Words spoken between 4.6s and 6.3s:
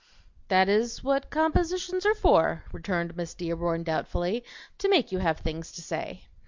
"to make you have things to say.